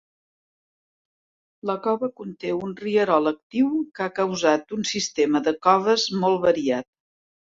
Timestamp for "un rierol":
2.67-3.31